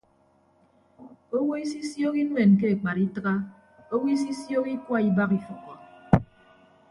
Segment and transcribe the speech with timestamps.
[1.37, 3.33] Owo isisioho inuen ke ekpat itịgha
[3.93, 5.73] owo isisioho ikua ibak ifʌkkọ.